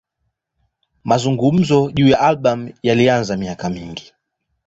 Mazungumzo 1.03 1.91
juu 1.91 2.07
ya 2.07 2.19
albamu 2.19 2.73
yalianza 2.83 3.37
miaka 3.37 3.69
mingi. 3.69 4.13